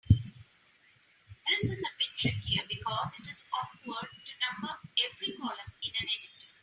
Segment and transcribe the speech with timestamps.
[1.47, 4.73] This is a bit trickier because it is awkward to number
[5.05, 6.47] every column in an editor.